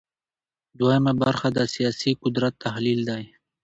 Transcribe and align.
دویمه 0.79 1.13
برخه 1.21 1.47
د 1.51 1.59
سیاسي 1.73 2.11
قدرت 2.23 2.53
تحلیل 2.65 2.99
دی. 3.09 3.23